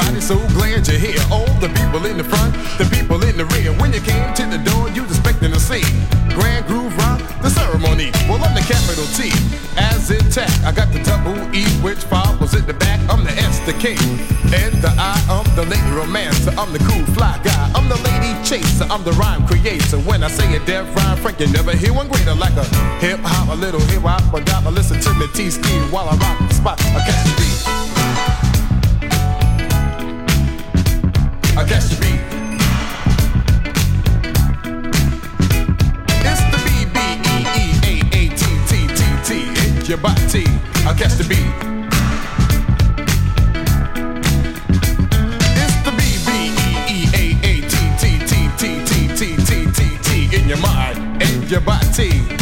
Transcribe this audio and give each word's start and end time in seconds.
Everybody. 0.00 0.20
So 0.20 0.36
glad 0.54 0.86
you're 0.86 0.98
here. 0.98 1.20
All 1.30 1.46
the 1.60 1.68
people 1.68 2.04
in 2.06 2.16
the 2.16 2.24
front, 2.24 2.54
the 2.78 2.88
people 2.90 3.22
in 3.24 3.36
the 3.36 3.44
rear. 3.56 3.72
When 3.78 3.92
you 3.92 4.00
came 4.00 4.32
to 4.34 4.46
the 4.46 4.58
door, 4.58 4.88
you 4.90 5.02
was 5.02 5.18
expecting 5.18 5.52
to 5.52 5.60
see 5.60 5.82
Grand 6.34 6.66
Groove 6.66 6.96
Rock, 6.98 7.20
the 7.42 7.50
ceremony. 7.50 8.10
Well, 8.28 8.42
I'm 8.42 8.54
the 8.54 8.64
capital 8.64 9.06
T, 9.16 9.32
as 9.76 10.10
intact. 10.10 10.64
I 10.64 10.72
got 10.72 10.92
the 10.92 11.02
double 11.02 11.36
E, 11.54 11.64
which 11.82 11.98
follows 11.98 12.54
at 12.54 12.66
the 12.66 12.74
back. 12.74 13.00
I'm 13.10 13.24
the 13.24 13.32
S, 13.32 13.60
the 13.60 13.72
K, 13.74 13.92
and 14.54 14.74
the 14.82 14.92
I. 14.96 15.16
I'm 15.28 15.46
the 15.56 15.64
lady 15.66 15.90
romancer. 15.90 16.52
I'm 16.56 16.72
the 16.72 16.80
cool 16.90 17.04
fly 17.14 17.40
guy. 17.42 17.72
I'm 17.74 17.88
the 17.88 18.00
lady 18.08 18.32
chaser. 18.44 18.86
I'm 18.90 19.04
the 19.04 19.12
rhyme 19.12 19.46
creator. 19.46 19.98
When 19.98 20.22
I 20.22 20.28
say 20.28 20.56
a 20.56 20.64
deaf 20.64 20.86
rhyme, 20.96 21.16
Frank, 21.18 21.40
you 21.40 21.48
never 21.48 21.72
hear 21.76 21.92
one 21.92 22.08
greater. 22.08 22.34
Like 22.34 22.56
a 22.56 22.64
hip 22.98 23.20
hop, 23.22 23.48
a 23.48 23.56
little 23.56 23.80
hip 23.92 24.02
hop, 24.02 24.22
but 24.32 24.46
got 24.46 24.62
to 24.62 24.70
listen 24.70 25.00
to 25.00 25.14
me 25.14 25.26
T-ski 25.34 25.74
while 25.90 26.08
I 26.08 26.16
rock 26.16 26.38
the 26.48 26.54
spot. 26.54 26.80
I 26.80 27.04
catch 27.04 27.49
your 51.50 51.60
body. 51.62 52.39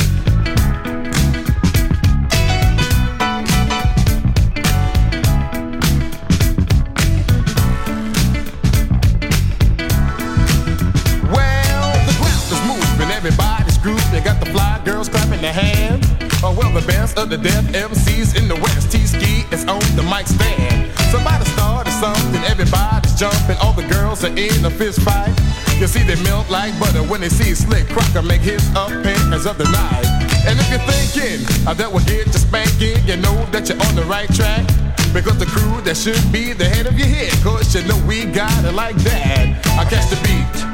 Of 17.19 17.31
the 17.31 17.37
deaf 17.37 17.65
MCs 17.75 18.39
in 18.39 18.47
the 18.47 18.55
West. 18.55 18.93
T-Ski 18.93 19.43
is 19.51 19.67
on 19.67 19.83
the 19.99 20.05
mic 20.07 20.27
stand. 20.27 20.87
Somebody 21.11 21.45
started 21.51 21.91
something, 21.91 22.43
everybody's 22.45 23.15
jumping. 23.19 23.57
All 23.59 23.73
the 23.73 23.87
girls 23.89 24.23
are 24.23 24.35
in 24.39 24.65
a 24.65 24.71
fist 24.71 25.01
fight. 25.03 25.35
You 25.81 25.89
see, 25.89 26.05
they 26.05 26.21
melt 26.23 26.49
like 26.49 26.79
butter 26.79 27.03
when 27.03 27.21
they 27.21 27.29
see 27.29 27.55
Slick 27.55 27.89
Crocker 27.89 28.23
make 28.23 28.43
his 28.43 28.63
appearance 28.71 29.47
of 29.47 29.59
the 29.59 29.65
night. 29.65 30.07
And 30.47 30.61
if 30.61 30.71
you're 30.71 30.87
thinking 30.87 31.43
uh, 31.67 31.75
that 31.75 31.91
will 31.91 32.07
get 32.07 32.27
you 32.27 32.33
spanking, 32.39 33.03
you 33.05 33.17
know 33.17 33.35
that 33.51 33.69
you're 33.69 33.83
on 33.83 33.97
the 33.97 34.05
right 34.05 34.33
track. 34.33 34.65
Because 35.13 35.39
the 35.39 35.47
crew 35.47 35.81
that 35.83 35.97
should 35.97 36.23
be 36.31 36.53
the 36.53 36.67
head 36.67 36.87
of 36.87 36.97
your 36.97 37.09
head, 37.09 37.33
cause 37.43 37.75
you 37.75 37.83
know 37.89 37.99
we 38.07 38.27
got 38.27 38.65
it 38.65 38.75
like 38.75 38.97
that. 38.97 39.59
I 39.75 39.85
catch 39.91 40.07
the 40.11 40.21
beat. 40.23 40.68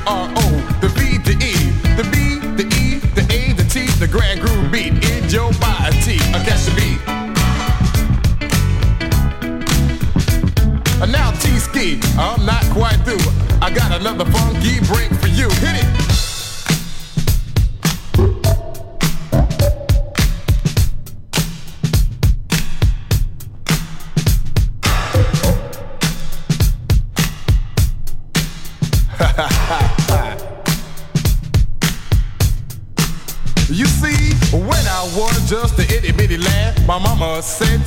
G-R-O, 0.00 0.78
the 0.80 0.88
V, 0.88 1.18
the 1.18 1.32
E, 1.44 1.52
the 1.96 2.04
B, 2.10 2.38
the 2.56 2.64
E, 2.74 2.98
the 3.14 3.22
A, 3.32 3.52
the 3.52 3.64
T, 3.64 3.86
the 3.98 4.08
grand 4.08 4.40
groove 4.40 4.72
beat 4.72 4.92
in 5.04 5.28
your 5.28 5.52
body. 5.60 5.79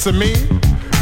To 0.04 0.12
me, 0.12 0.34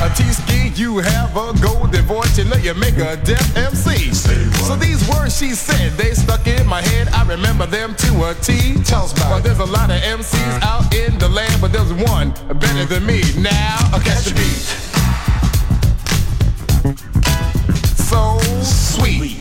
a 0.03 0.09
T-ski, 0.15 0.69
you 0.79 0.99
have 0.99 1.35
a 1.35 1.59
golden 1.59 2.05
voice, 2.05 2.37
you 2.37 2.43
know 2.43 2.55
you 2.57 2.75
make 2.75 2.97
a 2.97 3.17
deaf 3.17 3.57
MC. 3.57 4.13
So 4.13 4.75
these 4.75 5.09
words 5.09 5.35
she 5.35 5.55
said, 5.55 5.93
they 5.93 6.13
stuck 6.13 6.45
in 6.45 6.67
my 6.67 6.83
head, 6.83 7.07
I 7.07 7.27
remember 7.27 7.65
them 7.65 7.95
to 7.95 8.29
a 8.29 8.35
T. 8.35 8.75
Tell 8.83 9.05
us 9.05 9.13
about 9.13 9.31
Well, 9.31 9.39
there's 9.39 9.57
a 9.57 9.65
lot 9.65 9.89
of 9.89 9.99
MCs 10.01 10.61
out 10.61 10.93
in 10.93 11.17
the 11.17 11.29
land, 11.29 11.59
but 11.59 11.71
there's 11.73 11.91
one 11.91 12.29
better 12.59 12.85
than 12.85 13.03
me. 13.03 13.23
Now, 13.39 13.77
I 13.91 13.99
catch 14.03 14.25
the 14.25 14.35
beat. 14.35 14.67
So 17.97 18.37
sweet. 18.61 19.40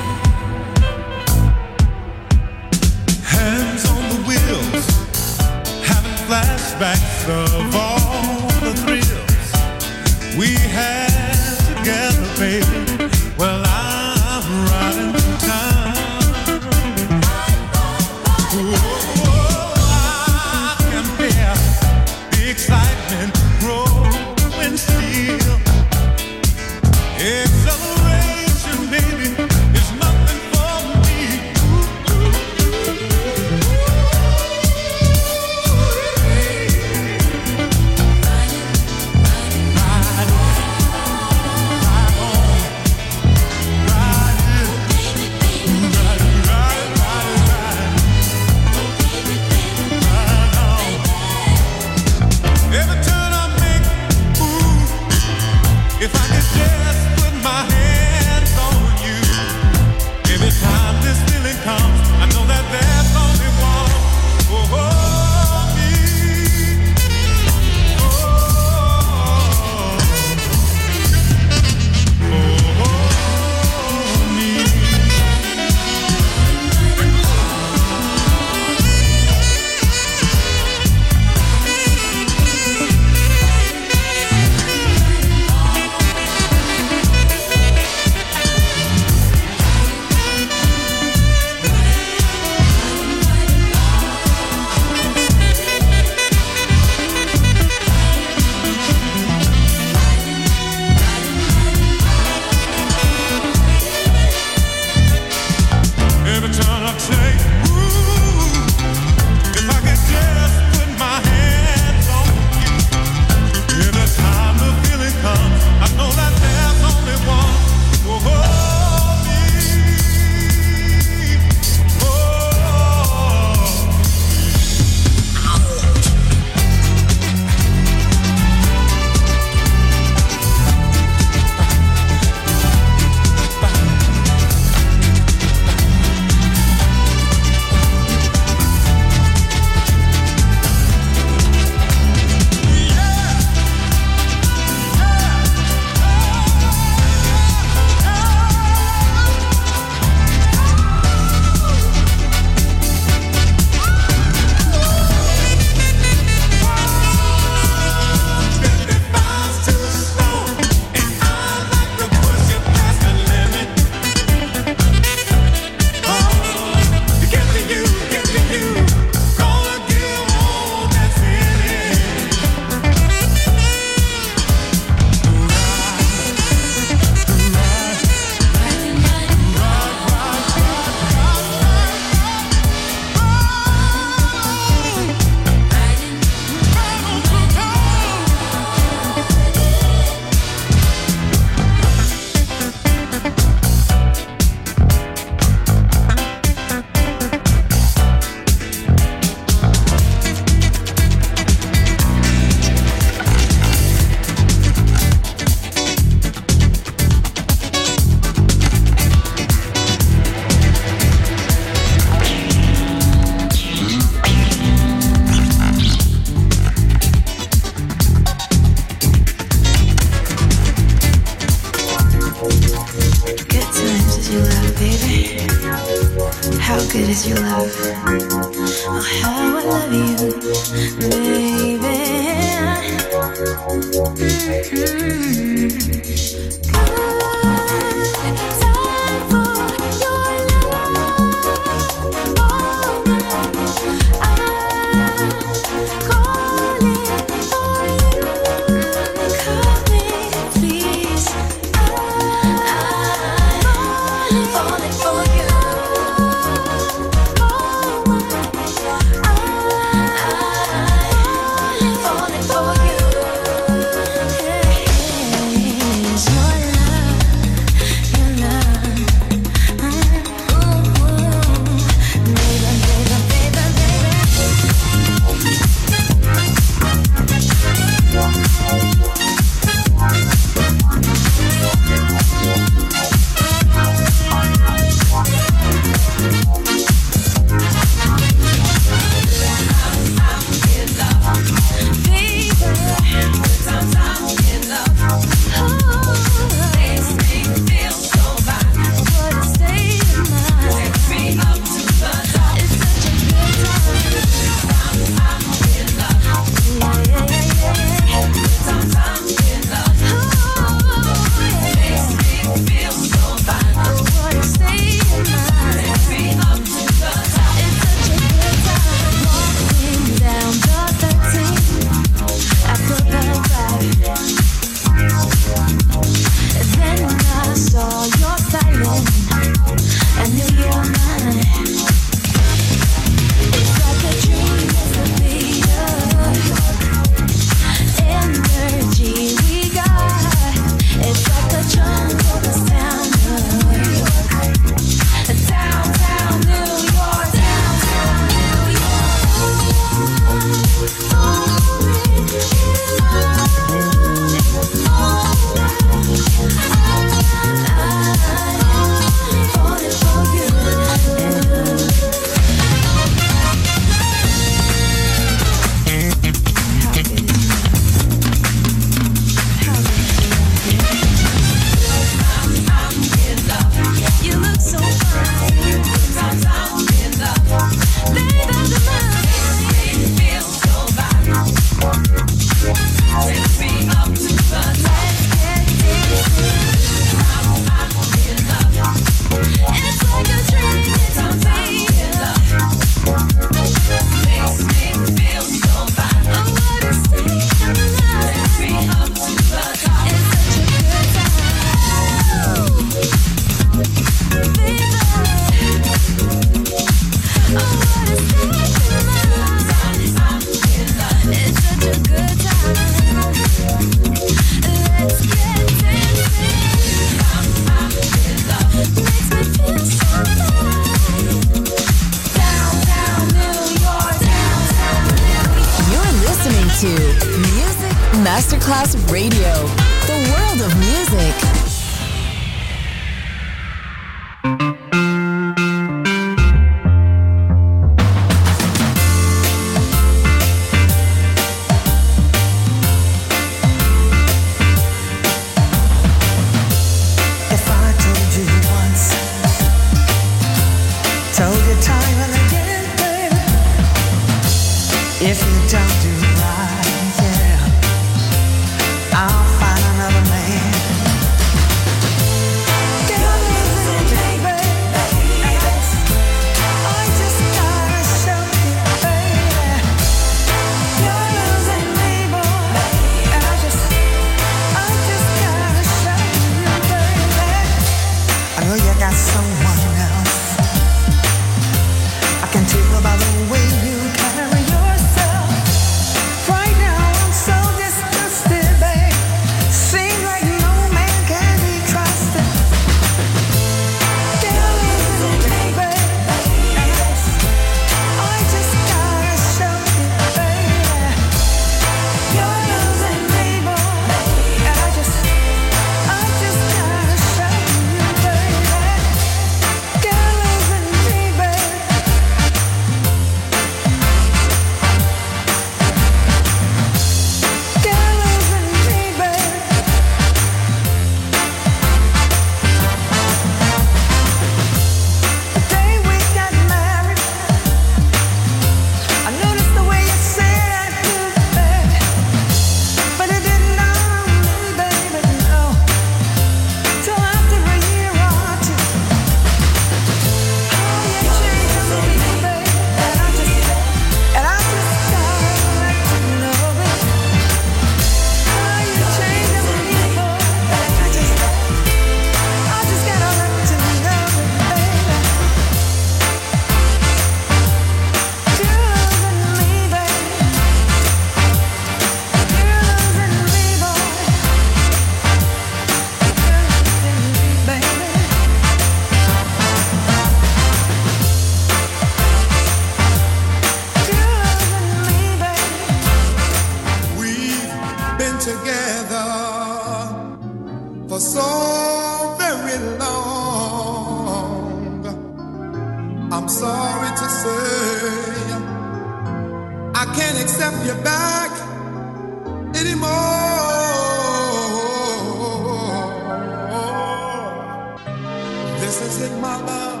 This 598.88 599.02
isn't 599.02 599.38
my 599.42 599.54
love. 599.66 600.00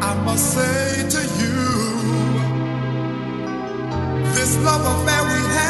I 0.00 0.14
must 0.24 0.54
say 0.54 1.06
to 1.14 1.22
you, 1.38 1.60
this 4.34 4.56
love 4.64 4.80
affair 4.80 5.22
we 5.24 5.40
have. 5.54 5.69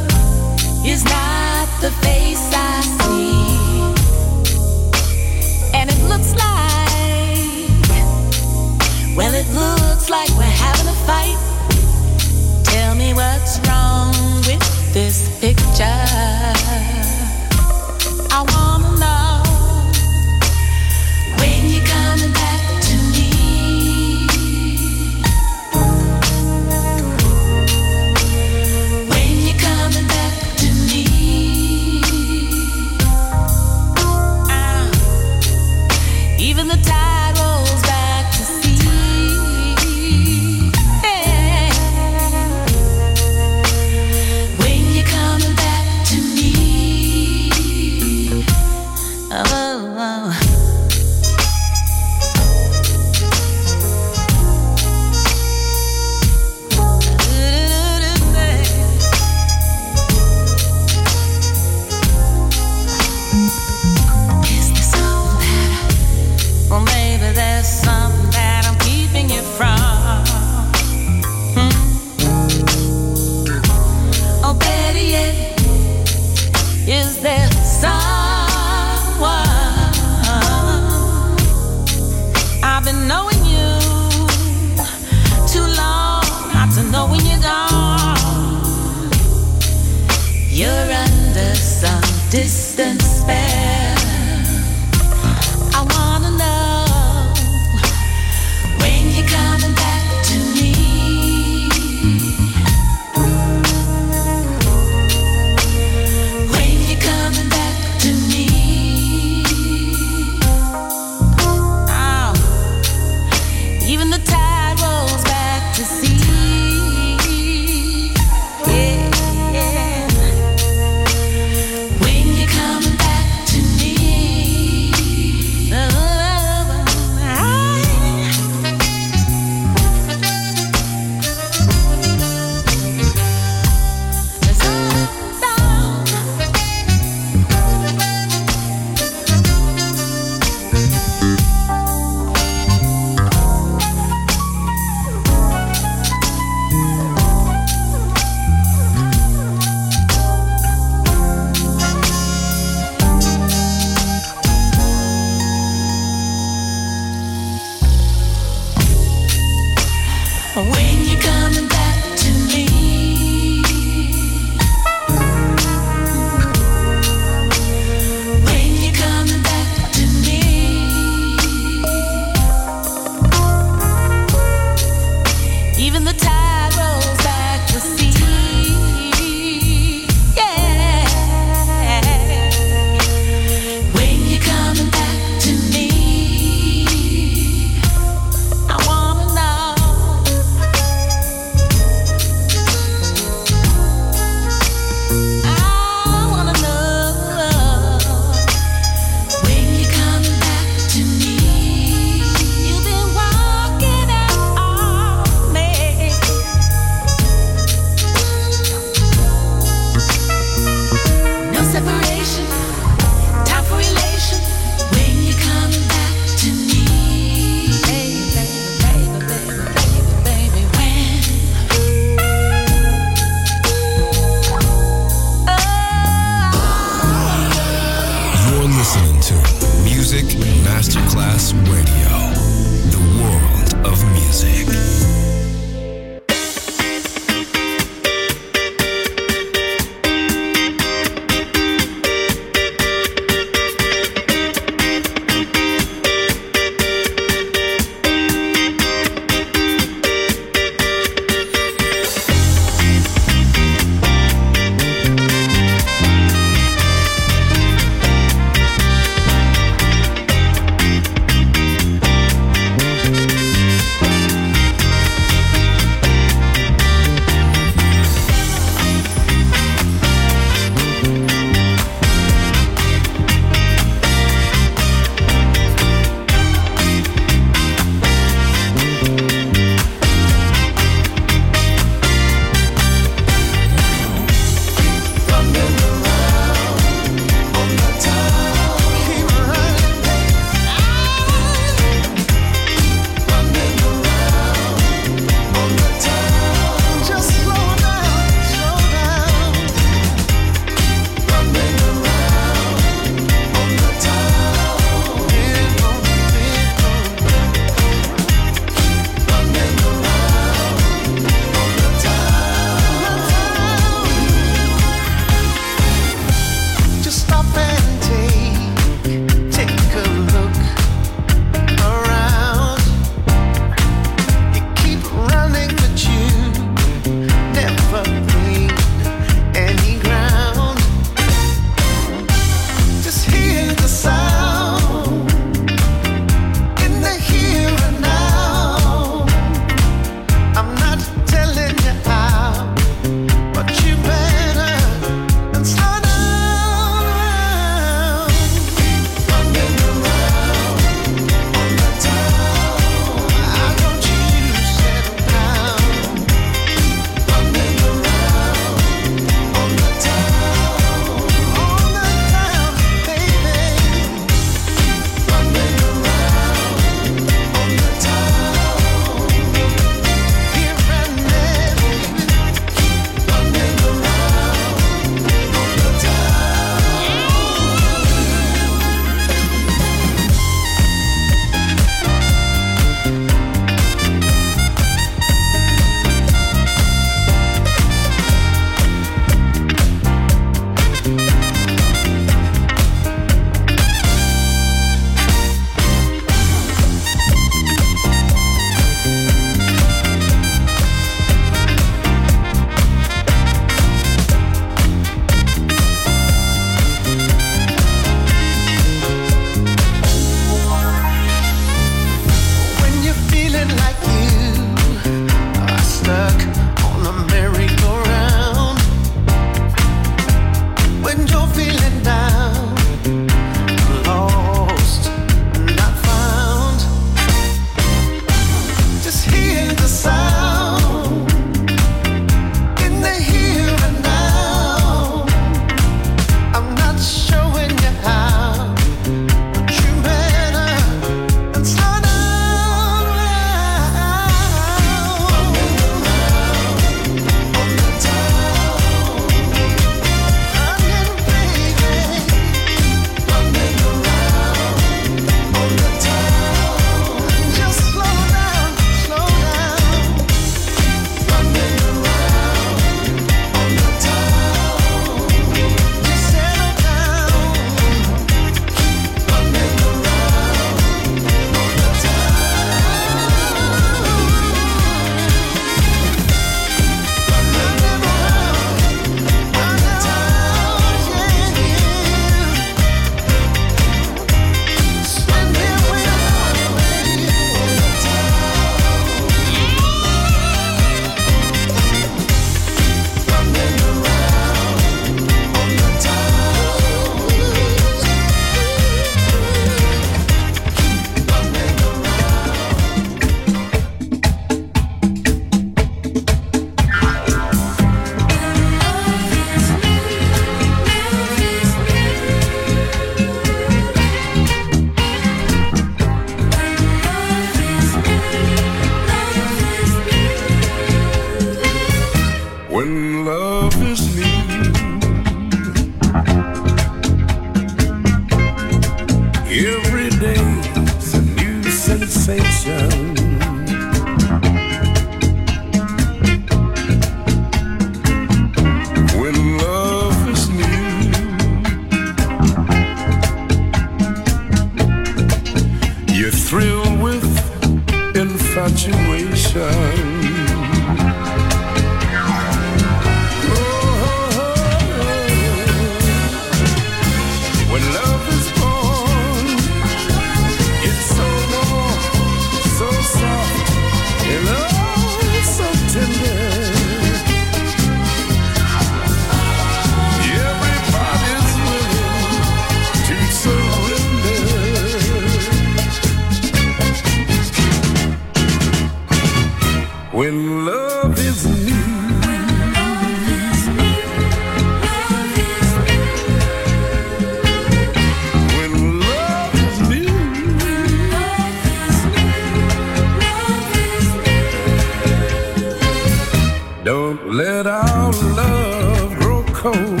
Let 597.32 597.66
our 597.66 598.12
love 598.12 599.14
grow 599.18 599.42
cold. 599.54 600.00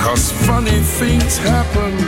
Cause 0.00 0.32
funny 0.44 0.80
things 0.80 1.38
happen 1.38 2.07